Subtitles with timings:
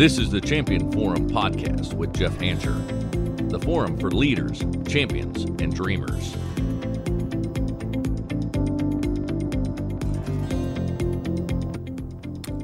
[0.00, 5.74] This is the Champion Forum podcast with Jeff Hancher, the forum for leaders, champions, and
[5.74, 6.34] dreamers.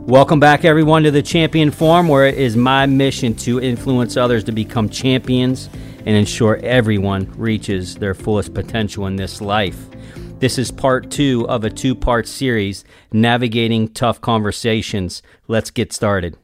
[0.08, 4.42] Welcome back, everyone, to the Champion Forum, where it is my mission to influence others
[4.44, 5.68] to become champions
[6.06, 9.90] and ensure everyone reaches their fullest potential in this life.
[10.38, 15.20] This is part two of a two part series, Navigating Tough Conversations.
[15.48, 16.38] Let's get started.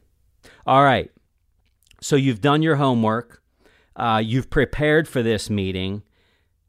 [0.66, 1.10] All right.
[2.00, 3.42] So you've done your homework,
[3.94, 6.02] uh, you've prepared for this meeting.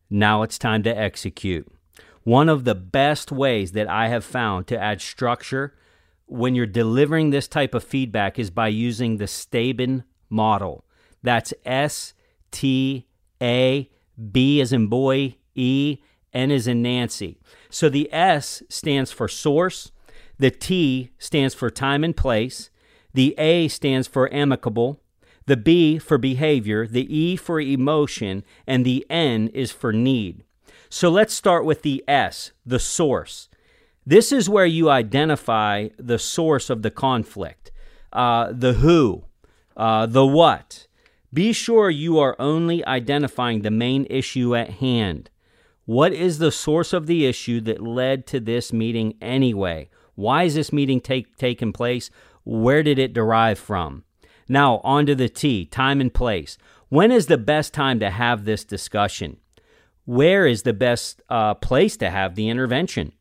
[0.10, 1.68] Now it's time to execute.
[2.24, 5.76] One of the best ways that I have found to add structure
[6.28, 10.86] when you're delivering this type of feedback is by using the Staben model.
[11.22, 12.14] That's S
[12.52, 13.08] T
[13.42, 13.90] A
[14.32, 15.98] B as in boy, E,
[16.34, 17.40] N as in Nancy.
[17.70, 19.92] So the S stands for source,
[20.38, 22.70] the T stands for time and place,
[23.14, 25.00] the A stands for amicable,
[25.46, 30.44] the B for behavior, the E for emotion, and the N is for need.
[30.90, 33.50] So let's start with the S, the source.
[34.06, 37.72] This is where you identify the source of the conflict,
[38.12, 39.24] uh, the who,
[39.78, 40.88] uh, the what.
[41.34, 45.30] Be sure you are only identifying the main issue at hand.
[45.86, 49.90] What is the source of the issue that led to this meeting anyway?
[50.16, 52.12] Why is this meeting take taking place?
[52.44, 54.04] Where did it derive from?
[54.50, 56.58] Now, on to the T, time and place.
[56.90, 59.38] When is the best time to have this discussion?
[60.06, 63.14] Where is the best uh, place to have the intervention?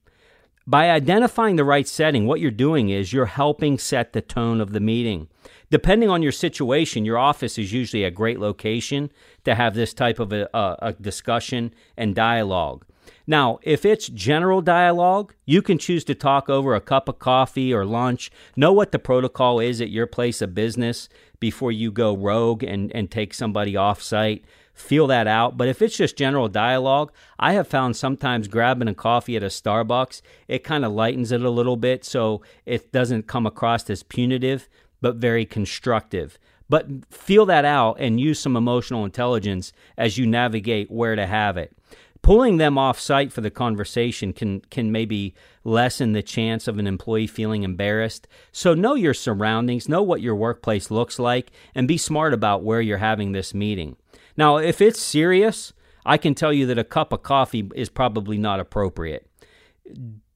[0.66, 4.72] By identifying the right setting, what you're doing is you're helping set the tone of
[4.72, 5.28] the meeting.
[5.70, 9.10] Depending on your situation, your office is usually a great location
[9.44, 12.84] to have this type of a, a, a discussion and dialogue.
[13.26, 17.72] Now, if it's general dialogue, you can choose to talk over a cup of coffee
[17.72, 18.30] or lunch.
[18.56, 22.90] Know what the protocol is at your place of business before you go rogue and,
[22.94, 24.44] and take somebody off site.
[24.74, 25.56] Feel that out.
[25.56, 29.46] But if it's just general dialogue, I have found sometimes grabbing a coffee at a
[29.46, 34.02] Starbucks, it kind of lightens it a little bit so it doesn't come across as
[34.02, 34.68] punitive,
[35.00, 36.38] but very constructive.
[36.68, 41.58] But feel that out and use some emotional intelligence as you navigate where to have
[41.58, 41.76] it
[42.22, 45.34] pulling them off site for the conversation can can maybe
[45.64, 48.26] lessen the chance of an employee feeling embarrassed.
[48.52, 52.80] So know your surroundings, know what your workplace looks like and be smart about where
[52.80, 53.96] you're having this meeting.
[54.36, 55.72] Now, if it's serious,
[56.06, 59.28] I can tell you that a cup of coffee is probably not appropriate.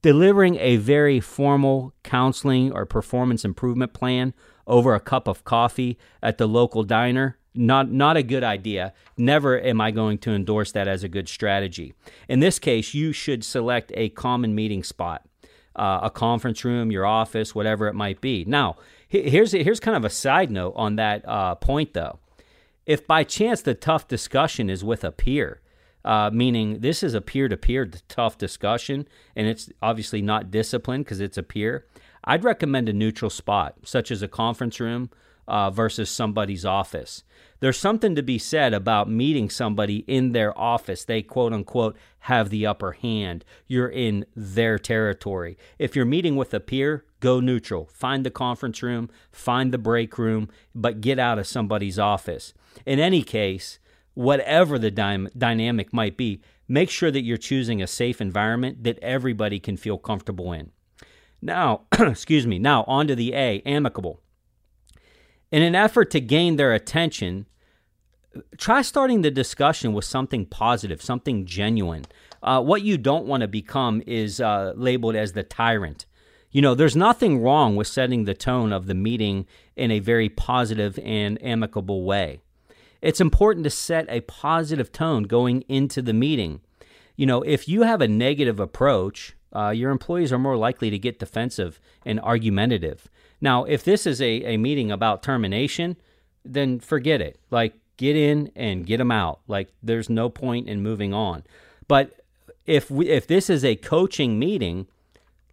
[0.02, 4.34] Delivering a very formal counseling or performance improvement plan
[4.66, 8.93] over a cup of coffee at the local diner not not a good idea.
[9.17, 11.94] Never am I going to endorse that as a good strategy.
[12.28, 15.27] In this case, you should select a common meeting spot,
[15.75, 18.44] uh, a conference room, your office, whatever it might be.
[18.47, 18.77] Now,
[19.09, 22.19] here's here's kind of a side note on that uh, point, though.
[22.87, 25.61] If by chance the tough discussion is with a peer,
[26.05, 31.37] uh, meaning this is a peer-to-peer tough discussion, and it's obviously not disciplined because it's
[31.37, 31.84] a peer,
[32.23, 35.11] I'd recommend a neutral spot, such as a conference room
[35.49, 37.25] uh, versus somebody's office.
[37.61, 41.05] There's something to be said about meeting somebody in their office.
[41.05, 43.44] They quote unquote have the upper hand.
[43.67, 45.56] You're in their territory.
[45.78, 47.89] If you're meeting with a peer, go neutral.
[47.93, 52.53] Find the conference room, find the break room, but get out of somebody's office.
[52.84, 53.78] In any case,
[54.15, 58.99] whatever the dy- dynamic might be, make sure that you're choosing a safe environment that
[59.00, 60.73] everybody can feel comfortable in.
[61.41, 64.21] Now, excuse me, now on to the A, amicable.
[65.52, 67.46] In an effort to gain their attention,
[68.56, 72.04] try starting the discussion with something positive, something genuine.
[72.42, 76.06] Uh, what you don't want to become is uh, labeled as the tyrant.
[76.50, 79.46] You know, there's nothing wrong with setting the tone of the meeting
[79.76, 82.40] in a very positive and amicable way.
[83.02, 86.60] It's important to set a positive tone going into the meeting.
[87.14, 90.98] You know, if you have a negative approach, uh, your employees are more likely to
[90.98, 93.08] get defensive and argumentative.
[93.40, 95.96] Now, if this is a, a meeting about termination,
[96.44, 97.38] then forget it.
[97.50, 99.40] Like, get in and get them out.
[99.46, 101.43] Like, there's no point in moving on.
[101.88, 102.20] But
[102.66, 104.87] if we, if this is a coaching meeting,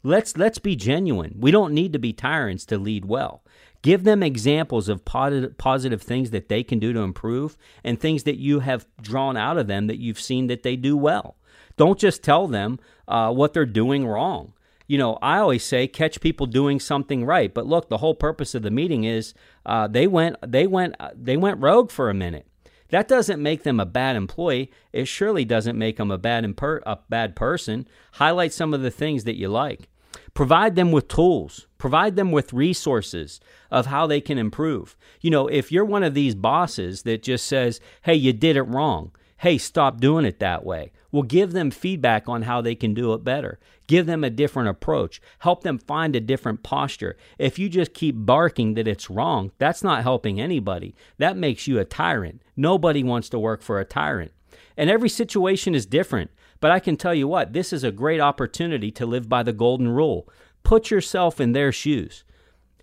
[0.01, 1.35] let's let's be genuine.
[1.39, 3.43] We don't need to be tyrants to lead well.
[3.81, 8.23] Give them examples of positive, positive things that they can do to improve and things
[8.23, 11.35] that you have drawn out of them that you've seen that they do well.
[11.77, 14.53] Don't just tell them uh, what they're doing wrong
[14.87, 17.53] you know, I always say catch people doing something right.
[17.53, 19.33] But look, the whole purpose of the meeting is
[19.65, 22.47] uh, they went they went they went rogue for a minute.
[22.89, 24.69] That doesn't make them a bad employee.
[24.91, 27.87] It surely doesn't make them a bad imper- a bad person.
[28.13, 29.89] Highlight some of the things that you like.
[30.35, 33.39] Provide them with tools, provide them with resources
[33.71, 34.95] of how they can improve.
[35.21, 38.63] You know, if you're one of these bosses that just says, hey, you did it
[38.63, 39.11] wrong,
[39.43, 40.89] hey, stop doing it that way.
[41.11, 43.59] Well, give them feedback on how they can do it better.
[43.87, 45.21] Give them a different approach.
[45.39, 47.17] Help them find a different posture.
[47.37, 50.95] If you just keep barking that it's wrong, that's not helping anybody.
[51.17, 52.41] That makes you a tyrant.
[52.55, 54.31] Nobody wants to work for a tyrant.
[54.77, 56.31] And every situation is different.
[56.61, 59.51] But I can tell you what, this is a great opportunity to live by the
[59.51, 60.29] golden rule.
[60.63, 62.23] Put yourself in their shoes.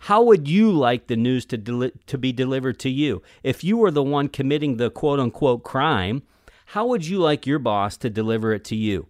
[0.00, 3.22] How would you like the news to, deli- to be delivered to you?
[3.42, 6.22] If you were the one committing the quote unquote crime,
[6.70, 9.08] how would you like your boss to deliver it to you?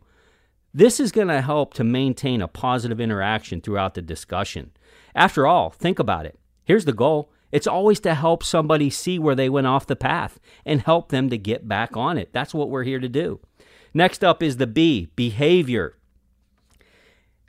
[0.73, 4.71] This is going to help to maintain a positive interaction throughout the discussion.
[5.15, 6.39] After all, think about it.
[6.65, 10.41] Here's the goal it's always to help somebody see where they went off the path
[10.65, 12.33] and help them to get back on it.
[12.33, 13.41] That's what we're here to do.
[13.93, 15.99] Next up is the B, behavior.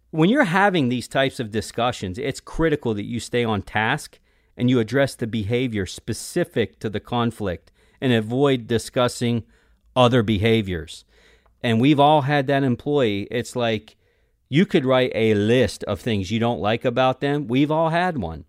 [0.10, 4.20] When you're having these types of discussions, it's critical that you stay on task
[4.58, 7.72] and you address the behavior specific to the conflict
[8.02, 9.46] and avoid discussing
[9.96, 11.06] other behaviors.
[11.64, 13.28] And we've all had that employee.
[13.30, 13.96] It's like
[14.50, 17.48] you could write a list of things you don't like about them.
[17.48, 18.46] We've all had one.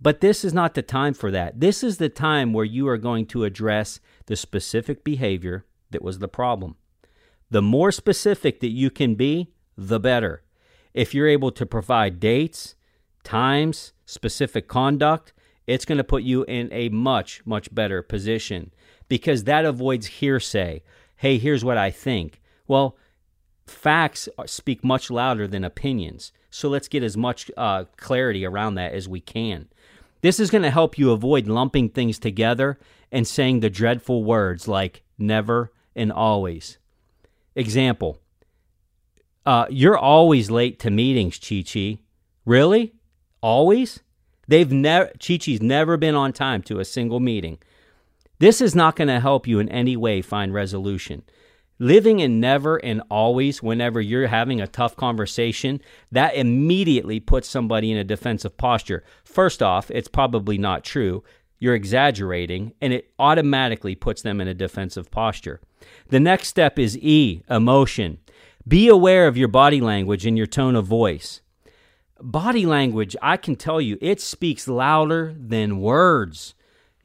[0.00, 1.60] But this is not the time for that.
[1.60, 6.18] This is the time where you are going to address the specific behavior that was
[6.18, 6.76] the problem.
[7.50, 10.42] The more specific that you can be, the better.
[10.92, 12.74] If you're able to provide dates,
[13.24, 15.32] times, specific conduct,
[15.66, 18.72] it's going to put you in a much, much better position
[19.08, 20.82] because that avoids hearsay.
[21.16, 22.40] Hey, here's what I think.
[22.66, 22.96] Well,
[23.66, 26.32] facts speak much louder than opinions.
[26.50, 29.68] So let's get as much uh, clarity around that as we can.
[30.22, 32.78] This is going to help you avoid lumping things together
[33.12, 36.78] and saying the dreadful words like never and always.
[37.54, 38.20] Example
[39.44, 41.98] uh, You're always late to meetings, Chi Chi.
[42.44, 42.94] Really?
[43.40, 44.00] Always?
[44.48, 47.58] They've never, Chi Chi's never been on time to a single meeting.
[48.38, 51.22] This is not going to help you in any way find resolution.
[51.78, 55.80] Living in never and always, whenever you're having a tough conversation,
[56.10, 59.04] that immediately puts somebody in a defensive posture.
[59.24, 61.22] First off, it's probably not true.
[61.58, 65.60] You're exaggerating, and it automatically puts them in a defensive posture.
[66.08, 68.18] The next step is E, emotion.
[68.66, 71.40] Be aware of your body language and your tone of voice.
[72.20, 76.54] Body language, I can tell you, it speaks louder than words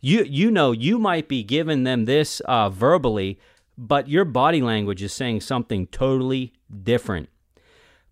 [0.01, 3.39] you you know you might be giving them this uh, verbally,
[3.77, 6.53] but your body language is saying something totally
[6.83, 7.30] different.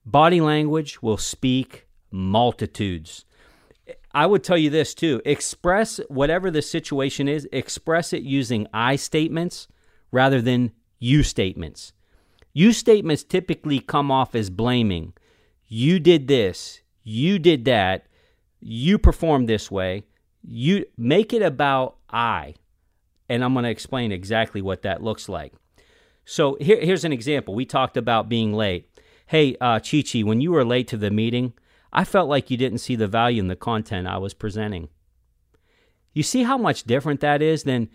[0.05, 3.25] Body language will speak multitudes.
[4.11, 8.95] I would tell you this too express whatever the situation is, express it using I
[8.95, 9.67] statements
[10.11, 11.93] rather than you statements.
[12.53, 15.13] You statements typically come off as blaming.
[15.67, 18.07] You did this, you did that,
[18.59, 20.03] you performed this way
[20.41, 22.55] you make it about I,
[23.27, 25.53] and I'm going to explain exactly what that looks like.
[26.25, 27.55] So here, here's an example.
[27.55, 28.87] We talked about being late.
[29.27, 31.53] Hey, uh, Chi Chi, when you were late to the meeting,
[31.91, 34.89] I felt like you didn't see the value in the content I was presenting.
[36.13, 37.89] You see how much different that is than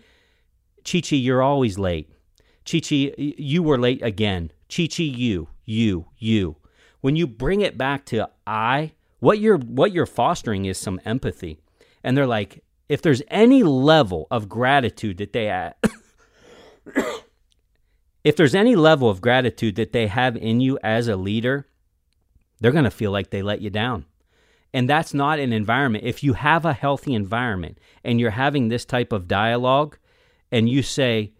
[0.89, 2.09] Chi Chi, you're always late.
[2.69, 4.51] Chi Chi, you were late again.
[4.73, 6.57] Chi Chi, you, you, you.
[7.01, 11.59] When you bring it back to I, what you're what you're fostering is some empathy
[12.05, 15.73] and they're like, if there's any level of gratitude that they have,
[18.23, 21.67] if there's any level of gratitude that they have in you as a leader,
[22.59, 24.05] they're going to feel like they let you down.
[24.71, 26.03] And that's not an environment.
[26.03, 29.97] If you have a healthy environment and you're having this type of dialogue
[30.51, 31.33] and you say,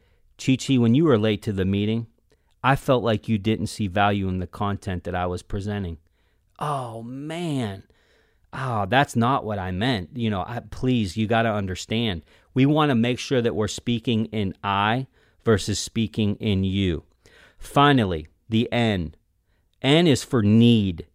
[0.44, 2.08] Chi Chi, when you were late to the meeting,
[2.64, 6.00] I felt like you didn't see value in the content that I was presenting.
[6.58, 7.84] Oh, man
[8.56, 10.12] oh, that's not what I meant.
[10.16, 12.24] You know, I, please, you got to understand.
[12.54, 15.08] We want to make sure that we're speaking in I
[15.44, 17.04] versus speaking in you.
[17.58, 19.16] Finally, the N.
[19.82, 21.08] N is for need.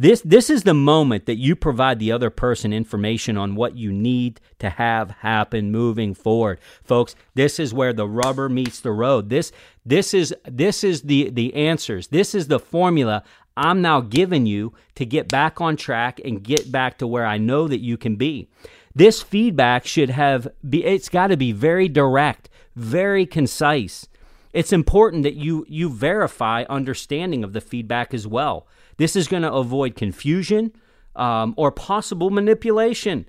[0.00, 3.92] This, this is the moment that you provide the other person information on what you
[3.92, 6.60] need to have happen moving forward.
[6.84, 9.28] Folks, this is where the rubber meets the road.
[9.28, 9.50] This,
[9.84, 12.08] this is, this is the, the answers.
[12.08, 13.24] This is the formula
[13.58, 17.38] I'm now giving you to get back on track and get back to where I
[17.38, 18.48] know that you can be.
[18.94, 24.06] This feedback should have be it's got to be very direct, very concise.
[24.52, 28.66] It's important that you you verify understanding of the feedback as well.
[28.96, 30.72] This is going to avoid confusion
[31.14, 33.28] um, or possible manipulation.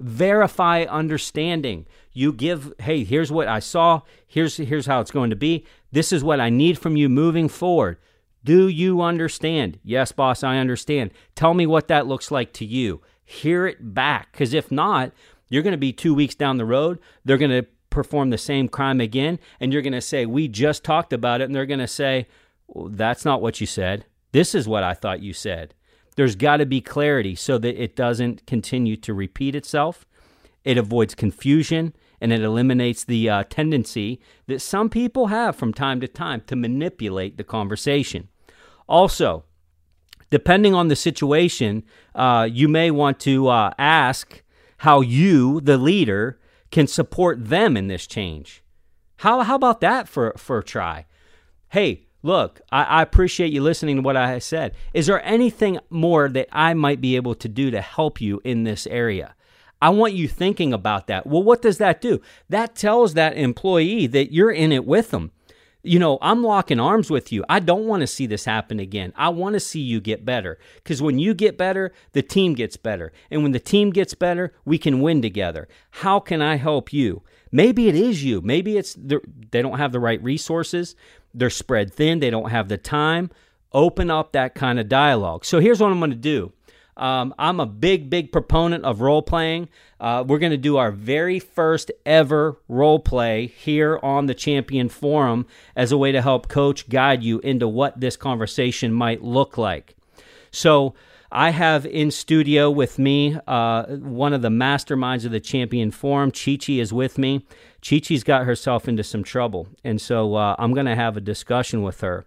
[0.00, 1.86] Verify understanding.
[2.12, 4.02] You give, hey, here's what I saw.
[4.26, 5.66] Here's here's how it's going to be.
[5.92, 7.98] This is what I need from you moving forward
[8.44, 9.78] Do you understand?
[9.82, 11.10] Yes, boss, I understand.
[11.34, 13.00] Tell me what that looks like to you.
[13.24, 14.32] Hear it back.
[14.32, 15.12] Because if not,
[15.48, 16.98] you're going to be two weeks down the road.
[17.24, 19.38] They're going to perform the same crime again.
[19.60, 21.44] And you're going to say, We just talked about it.
[21.44, 22.26] And they're going to say,
[22.66, 24.04] well, That's not what you said.
[24.32, 25.74] This is what I thought you said.
[26.16, 30.04] There's got to be clarity so that it doesn't continue to repeat itself.
[30.64, 36.00] It avoids confusion and it eliminates the uh, tendency that some people have from time
[36.00, 38.28] to time to manipulate the conversation.
[38.88, 39.44] Also,
[40.30, 44.42] depending on the situation, uh, you may want to uh, ask
[44.78, 46.38] how you, the leader,
[46.70, 48.62] can support them in this change.
[49.18, 51.06] How, how about that for, for a try?
[51.68, 54.74] Hey, look, I, I, appreciate you listening to what I said.
[54.92, 58.64] Is there anything more that I might be able to do to help you in
[58.64, 59.34] this area?
[59.80, 61.26] I want you thinking about that.
[61.26, 62.20] Well, what does that do?
[62.48, 65.30] That tells that employee that you're in it with them
[65.84, 67.44] you know, I'm locking arms with you.
[67.48, 69.12] I don't want to see this happen again.
[69.16, 72.78] I want to see you get better because when you get better, the team gets
[72.78, 73.12] better.
[73.30, 75.68] And when the team gets better, we can win together.
[75.90, 77.22] How can I help you?
[77.52, 78.40] Maybe it is you.
[78.40, 80.96] Maybe it's they don't have the right resources.
[81.34, 82.18] They're spread thin.
[82.18, 83.30] They don't have the time.
[83.72, 85.44] Open up that kind of dialogue.
[85.44, 86.53] So here's what I'm going to do.
[86.96, 89.68] Um, I'm a big, big proponent of role playing.
[90.00, 94.88] Uh, we're going to do our very first ever role play here on the Champion
[94.88, 99.58] Forum as a way to help coach guide you into what this conversation might look
[99.58, 99.96] like.
[100.50, 100.94] So,
[101.36, 106.30] I have in studio with me uh, one of the masterminds of the Champion Forum.
[106.30, 107.44] Chi Chi is with me.
[107.82, 111.20] Chi Chi's got herself into some trouble, and so uh, I'm going to have a
[111.20, 112.24] discussion with her.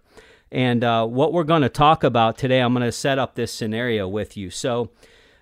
[0.50, 3.52] And uh, what we're going to talk about today, I'm going to set up this
[3.52, 4.50] scenario with you.
[4.50, 4.90] So,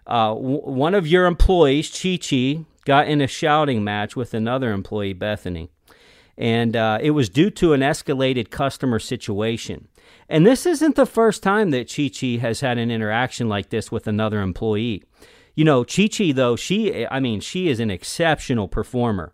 [0.06, 4.72] uh, w- one of your employees, Chi Chi, got in a shouting match with another
[4.72, 5.68] employee, Bethany.
[6.38, 9.88] And uh, it was due to an escalated customer situation.
[10.28, 13.90] And this isn't the first time that Chi Chi has had an interaction like this
[13.90, 15.02] with another employee.
[15.54, 19.32] You know, Chi Chi, though, she, I mean, she is an exceptional performer.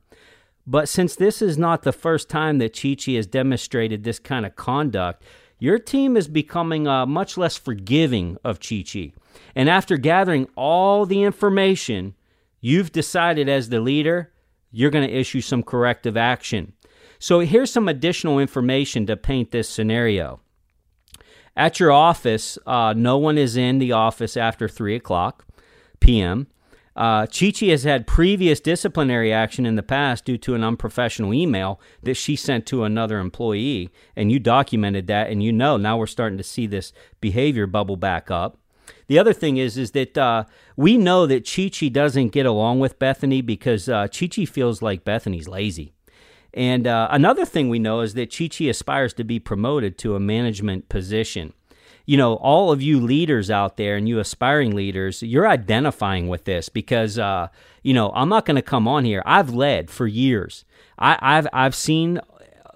[0.67, 4.47] But since this is not the first time that Chi Chi has demonstrated this kind
[4.47, 5.25] of conduct,
[5.63, 9.13] your team is becoming uh, much less forgiving of Chi Chi.
[9.55, 12.17] And after gathering all the information,
[12.61, 14.33] you've decided as the leader,
[14.73, 16.73] you're going to issue some corrective action.
[17.21, 20.41] So here's some additional information to paint this scenario.
[21.57, 25.47] At your office, uh, no one is in the office after 3 o'clock
[26.01, 26.49] p.m.
[26.95, 31.33] Uh, Chi Chi has had previous disciplinary action in the past due to an unprofessional
[31.33, 35.97] email that she sent to another employee, and you documented that, and you know now
[35.97, 38.59] we're starting to see this behavior bubble back up.
[39.07, 40.45] The other thing is, is that uh,
[40.77, 44.83] we know that Chi Chi doesn't get along with Bethany because uh, Chi Chi feels
[44.83, 45.93] like Bethany's lazy.
[46.55, 50.15] And uh, another thing we know is that Chi Chi aspires to be promoted to
[50.15, 51.55] a management position
[52.07, 56.45] you know, all of you leaders out there and you aspiring leaders, you're identifying with
[56.45, 57.49] this because, uh,
[57.83, 59.23] you know, I'm not going to come on here.
[59.25, 60.65] I've led for years.
[60.99, 62.21] I, I've I've seen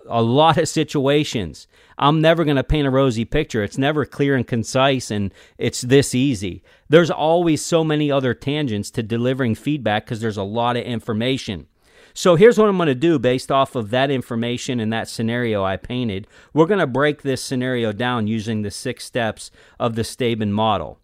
[0.09, 1.67] a lot of situations.
[1.99, 3.63] I'm never going to paint a rosy picture.
[3.63, 6.63] It's never clear and concise and it's this easy.
[6.89, 11.67] There's always so many other tangents to delivering feedback because there's a lot of information.
[12.17, 15.63] So here's what I'm going to do based off of that information and that scenario
[15.63, 16.27] I painted.
[16.55, 20.99] We're going to break this scenario down using the six steps of the Staben model.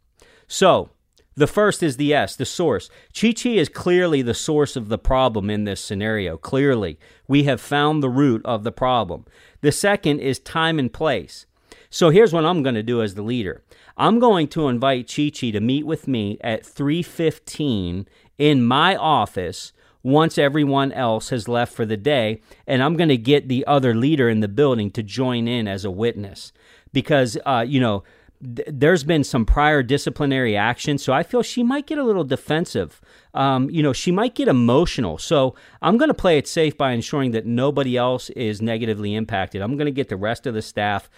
[0.49, 0.89] So,
[1.35, 2.89] the first is the S, the source.
[3.15, 6.39] Chi Chi is clearly the source of the problem in this scenario.
[6.39, 9.27] Clearly, we have found the root of the problem.
[9.61, 11.45] The second is time and place.
[11.91, 13.63] So here's what I'm going to do as the leader.
[13.99, 18.07] I'm going to invite Chi Chi to meet with me at 3:15
[18.39, 22.41] in my office once everyone else has left for the day.
[22.67, 25.85] And I'm going to get the other leader in the building to join in as
[25.85, 26.53] a witness
[26.93, 28.03] because, uh, you know,
[28.43, 30.99] th- there's been some prior disciplinary action.
[30.99, 33.01] So I feel she might get a little defensive.
[33.35, 35.19] Um, you know, she might get emotional.
[35.19, 39.63] So I'm going to play it safe by ensuring that nobody else is negatively impacted.
[39.63, 41.09] I'm going to get the rest of the staff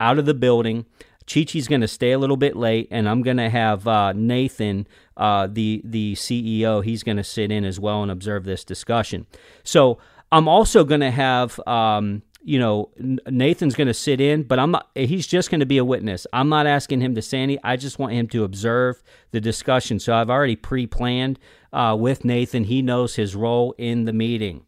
[0.00, 0.86] out of the building.
[1.32, 4.12] Chi Chi's going to stay a little bit late, and I'm going to have uh,
[4.14, 8.64] Nathan uh, the the CEO, he's going to sit in as well and observe this
[8.64, 9.26] discussion.
[9.62, 9.98] So
[10.32, 11.60] I'm also going to have.
[11.66, 15.66] Um, you know, Nathan's going to sit in, but I'm not, he's just going to
[15.66, 16.26] be a witness.
[16.32, 17.60] I'm not asking him to say anything.
[17.62, 19.98] I just want him to observe the discussion.
[19.98, 21.38] So I've already pre planned
[21.74, 22.64] uh, with Nathan.
[22.64, 24.64] He knows his role in the meeting.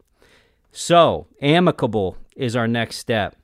[0.73, 3.37] So, amicable is our next step.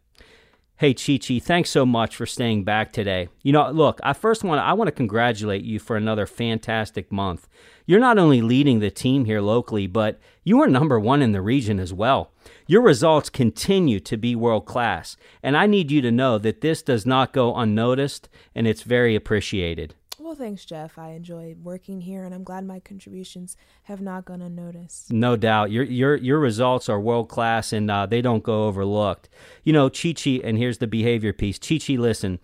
[0.78, 3.28] Hey Chi Chi, thanks so much for staying back today.
[3.42, 7.48] You know, look, I first want I want to congratulate you for another fantastic month.
[7.86, 11.40] You're not only leading the team here locally, but you are number 1 in the
[11.40, 12.30] region as well.
[12.66, 16.82] Your results continue to be world class, and I need you to know that this
[16.82, 19.94] does not go unnoticed and it's very appreciated.
[20.26, 20.98] Well, thanks, Jeff.
[20.98, 25.12] I enjoy working here, and I'm glad my contributions have not gone unnoticed.
[25.12, 29.28] No doubt, your your your results are world class, and uh, they don't go overlooked.
[29.62, 31.60] You know, Chi Chi, and here's the behavior piece.
[31.60, 32.40] Chi Chi, listen.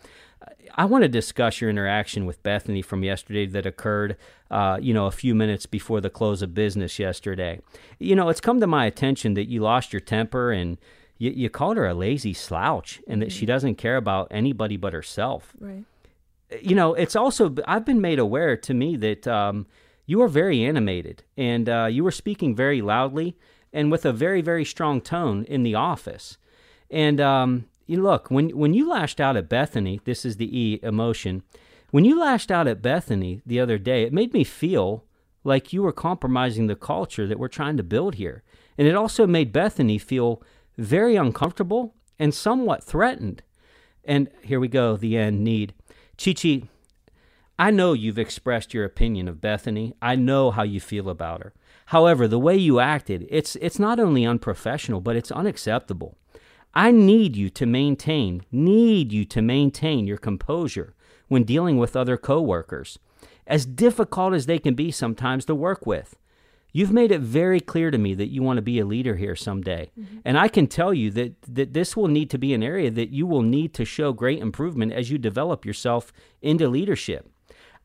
[0.77, 4.17] I want to discuss your interaction with Bethany from yesterday that occurred,
[4.49, 7.61] uh, you know, a few minutes before the close of business yesterday.
[7.99, 10.79] You know, it's come to my attention that you lost your temper and
[11.19, 13.39] you, you called her a lazy slouch and that mm-hmm.
[13.39, 15.53] she doesn't care about anybody but herself.
[15.59, 15.85] Right
[16.61, 19.67] you know, it's also I've been made aware to me that um,
[20.07, 23.37] you are very animated and uh, you were speaking very loudly
[23.73, 26.39] and with a very very strong tone in the office.
[26.91, 30.81] And um, you look when when you lashed out at Bethany, this is the E
[30.83, 31.43] emotion.
[31.91, 35.05] When you lashed out at Bethany the other day, it made me feel
[35.45, 38.43] like you were compromising the culture that we're trying to build here.
[38.79, 40.43] And it also made Bethany feel
[40.79, 43.43] very uncomfortable and somewhat threatened.
[44.05, 45.75] And here we go, the end need.
[46.17, 46.63] Chi Chi,
[47.59, 49.95] I know you've expressed your opinion of Bethany.
[50.03, 51.53] I know how you feel about her.
[51.87, 56.17] However, the way you acted, it's it's not only unprofessional, but it's unacceptable.
[56.75, 60.95] I need you to maintain, need you to maintain your composure
[61.29, 62.99] when dealing with other coworkers,
[63.47, 66.17] as difficult as they can be sometimes to work with.
[66.73, 69.37] You've made it very clear to me that you want to be a leader here
[69.37, 69.91] someday.
[69.99, 70.19] Mm-hmm.
[70.25, 73.11] And I can tell you that, that this will need to be an area that
[73.11, 77.29] you will need to show great improvement as you develop yourself into leadership.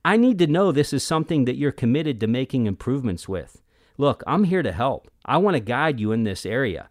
[0.06, 3.62] I need to know this is something that you're committed to making improvements with.
[3.98, 5.10] Look, I'm here to help.
[5.26, 6.90] I want to guide you in this area.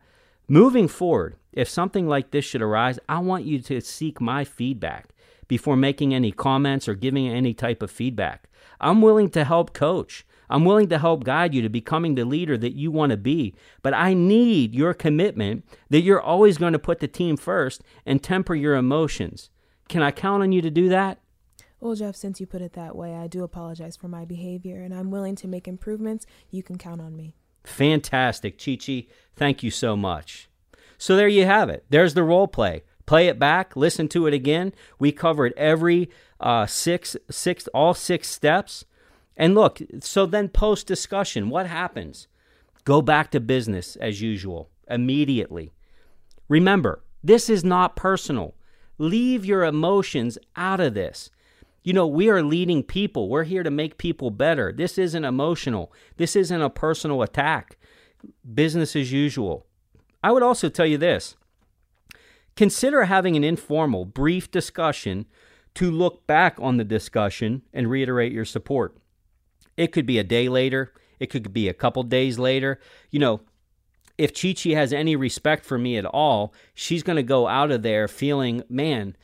[0.48, 5.10] Moving forward, if something like this should arise, I want you to seek my feedback
[5.48, 8.50] before making any comments or giving any type of feedback.
[8.80, 10.25] I'm willing to help coach.
[10.48, 13.54] I'm willing to help guide you to becoming the leader that you want to be,
[13.82, 18.22] but I need your commitment that you're always going to put the team first and
[18.22, 19.50] temper your emotions.
[19.88, 21.20] Can I count on you to do that?
[21.80, 24.94] Well, Jeff, since you put it that way, I do apologize for my behavior and
[24.94, 26.26] I'm willing to make improvements.
[26.50, 27.34] You can count on me.
[27.64, 29.06] Fantastic, Chi Chi.
[29.34, 30.48] Thank you so much.
[30.98, 31.84] So there you have it.
[31.90, 32.82] There's the role play.
[33.04, 34.72] Play it back, listen to it again.
[34.98, 38.84] We covered every uh, six, six, all six steps.
[39.36, 42.28] And look, so then post discussion, what happens?
[42.84, 45.72] Go back to business as usual immediately.
[46.48, 48.54] Remember, this is not personal.
[48.98, 51.30] Leave your emotions out of this.
[51.82, 53.28] You know, we are leading people.
[53.28, 54.72] We're here to make people better.
[54.72, 55.92] This isn't emotional.
[56.16, 57.76] This isn't a personal attack.
[58.54, 59.66] Business as usual.
[60.22, 61.36] I would also tell you this
[62.56, 65.26] consider having an informal, brief discussion
[65.74, 68.96] to look back on the discussion and reiterate your support.
[69.76, 72.80] It could be a day later, it could be a couple days later.
[73.10, 73.40] You know,
[74.18, 77.70] if Chi Chi has any respect for me at all, she's going to go out
[77.70, 79.16] of there feeling, man,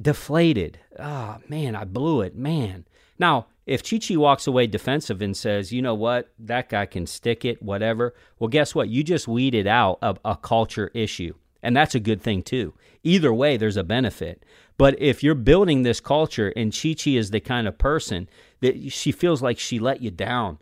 [0.00, 0.78] deflated.
[0.98, 2.86] Ah, oh, man, I blew it, man.
[3.18, 7.06] Now, if Chi Chi walks away defensive and says, you know what, that guy can
[7.06, 8.88] stick it, whatever, well, guess what?
[8.88, 11.34] You just weeded out a, a culture issue.
[11.62, 12.74] And that's a good thing too.
[13.02, 14.44] Either way, there's a benefit.
[14.76, 18.28] But if you're building this culture and Chi Chi is the kind of person
[18.60, 20.58] that she feels like she let you down,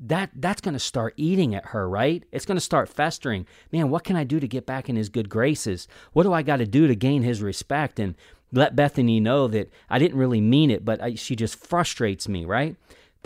[0.00, 2.22] that that's going to start eating at her, right?
[2.30, 3.46] It's going to start festering.
[3.72, 5.88] Man, what can I do to get back in his good graces?
[6.12, 8.14] What do I got to do to gain his respect and
[8.52, 12.44] let Bethany know that I didn't really mean it, but I, she just frustrates me,
[12.44, 12.76] right?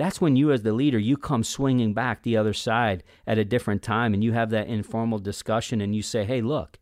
[0.03, 3.45] That's when you, as the leader, you come swinging back the other side at a
[3.45, 6.81] different time and you have that informal discussion and you say, hey, look,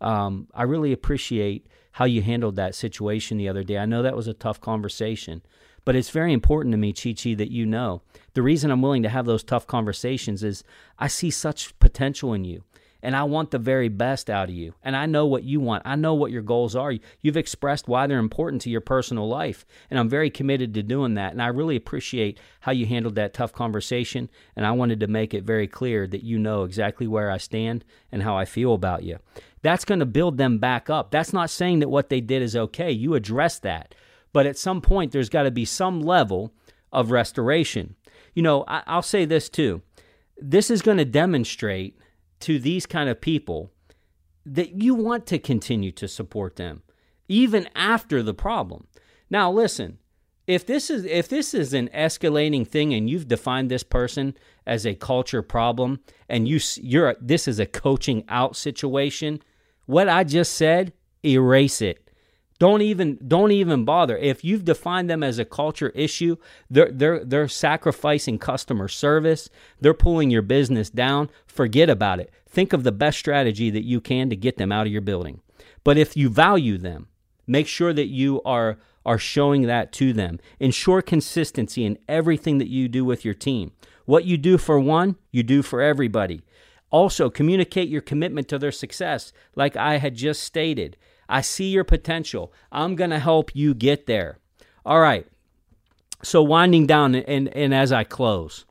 [0.00, 3.76] um, I really appreciate how you handled that situation the other day.
[3.76, 5.42] I know that was a tough conversation,
[5.84, 8.00] but it's very important to me, Chi Chi, that you know
[8.32, 10.64] the reason I'm willing to have those tough conversations is
[10.98, 12.64] I see such potential in you
[13.02, 14.74] and I want the very best out of you.
[14.82, 15.82] And I know what you want.
[15.84, 16.94] I know what your goals are.
[17.20, 21.14] You've expressed why they're important to your personal life, and I'm very committed to doing
[21.14, 21.32] that.
[21.32, 24.30] And I really appreciate how you handled that tough conversation.
[24.54, 27.84] And I wanted to make it very clear that you know exactly where I stand
[28.12, 29.18] and how I feel about you.
[29.62, 31.10] That's going to build them back up.
[31.10, 32.90] That's not saying that what they did is okay.
[32.90, 33.94] You address that.
[34.32, 36.52] But at some point, there's got to be some level
[36.92, 37.94] of restoration.
[38.34, 39.82] You know, I, will say this too.
[40.38, 41.96] This is going to demonstrate
[42.42, 43.72] to these kind of people
[44.44, 46.82] that you want to continue to support them
[47.28, 48.86] even after the problem.
[49.30, 49.98] Now listen,
[50.46, 54.34] if this is if this is an escalating thing and you've defined this person
[54.66, 59.40] as a culture problem and you you're this is a coaching out situation,
[59.86, 60.92] what I just said
[61.24, 62.10] erase it.
[62.62, 64.16] Don't even don't even bother.
[64.16, 66.36] If you've defined them as a culture issue,
[66.70, 72.30] they're they're they're sacrificing customer service, they're pulling your business down, forget about it.
[72.48, 75.40] Think of the best strategy that you can to get them out of your building.
[75.82, 77.08] But if you value them,
[77.48, 80.38] make sure that you are are showing that to them.
[80.60, 83.72] Ensure consistency in everything that you do with your team.
[84.04, 86.42] What you do for one, you do for everybody.
[86.92, 90.96] Also, communicate your commitment to their success, like I had just stated.
[91.28, 92.52] I see your potential.
[92.70, 94.38] I'm going to help you get there.
[94.84, 95.26] All right.
[96.22, 98.64] So winding down and and as I close,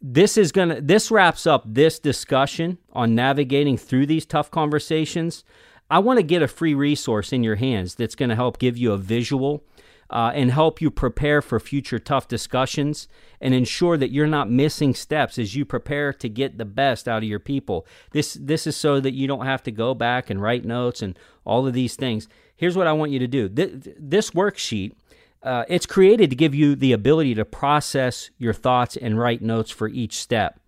[0.00, 5.44] this is going to this wraps up this discussion on navigating through these tough conversations.
[5.90, 8.76] I want to get a free resource in your hands that's going to help give
[8.76, 9.64] you a visual
[10.10, 13.08] uh, and help you prepare for future tough discussions
[13.40, 17.22] and ensure that you're not missing steps as you prepare to get the best out
[17.22, 17.86] of your people.
[18.12, 21.18] This this is so that you don't have to go back and write notes and
[21.44, 22.28] all of these things.
[22.56, 23.48] Here's what I want you to do.
[23.48, 24.92] This, this worksheet
[25.42, 29.70] uh, it's created to give you the ability to process your thoughts and write notes
[29.70, 30.60] for each step.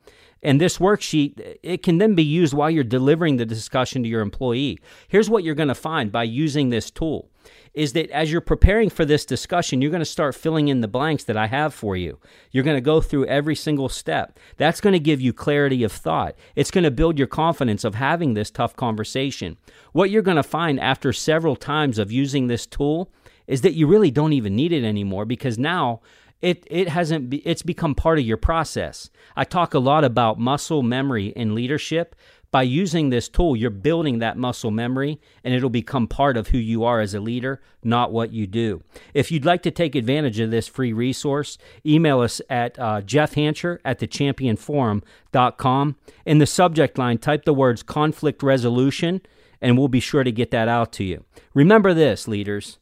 [0.43, 4.23] And this worksheet, it can then be used while you're delivering the discussion to your
[4.23, 4.79] employee.
[5.09, 7.29] Here's what you're going to find by using this tool
[7.73, 10.89] is that as you're preparing for this discussion, you're going to start filling in the
[10.89, 12.19] blanks that I have for you.
[12.51, 14.39] You're going to go through every single step.
[14.57, 16.35] That's going to give you clarity of thought.
[16.57, 19.57] It's going to build your confidence of having this tough conversation.
[19.93, 23.11] What you're going to find after several times of using this tool
[23.47, 26.01] is that you really don't even need it anymore because now
[26.41, 29.11] it it hasn't be, it's become part of your process.
[29.37, 32.15] I talk a lot about muscle memory in leadership.
[32.53, 36.59] By using this tool, you're building that muscle memory and it'll become part of who
[36.59, 38.83] you are as a leader, not what you do.
[39.15, 43.37] If you'd like to take advantage of this free resource, email us at uh, Jeff
[43.37, 45.97] Hancher at thechampionforum.com.
[46.27, 49.21] In the subject line, type the words conflict resolution
[49.61, 51.25] and we'll be sure to get that out to you.
[51.55, 52.79] Remember this, leaders.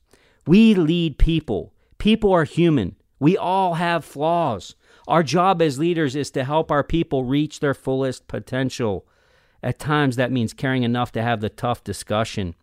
[0.46, 1.72] We lead people.
[1.98, 2.96] People are human.
[3.18, 4.76] We all have flaws.
[5.06, 9.06] Our job as leaders is to help our people reach their fullest potential.
[9.62, 12.54] At times, that means caring enough to have the tough discussion.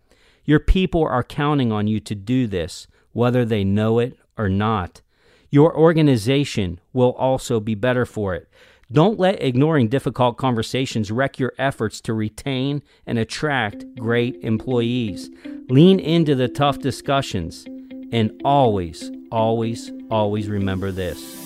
[0.45, 5.01] Your people are counting on you to do this, whether they know it or not.
[5.49, 8.49] Your organization will also be better for it.
[8.91, 15.29] Don't let ignoring difficult conversations wreck your efforts to retain and attract great employees.
[15.69, 17.65] Lean into the tough discussions
[18.11, 21.45] and always, always, always remember this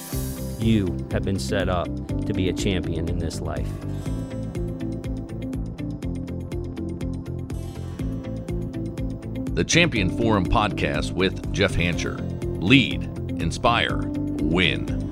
[0.59, 1.87] you have been set up
[2.25, 3.69] to be a champion in this life.
[9.59, 12.17] The Champion Forum podcast with Jeff Hancher.
[12.63, 13.03] Lead,
[13.41, 13.97] inspire,
[14.41, 15.08] win.